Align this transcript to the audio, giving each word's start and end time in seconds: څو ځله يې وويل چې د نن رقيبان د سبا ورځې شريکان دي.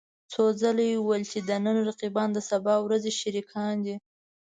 څو 0.31 0.43
ځله 0.61 0.83
يې 0.89 0.95
وويل 0.99 1.23
چې 1.31 1.39
د 1.47 1.49
نن 1.65 1.77
رقيبان 1.89 2.29
د 2.33 2.39
سبا 2.49 2.73
ورځې 2.85 3.11
شريکان 3.21 3.75
دي. 3.85 3.95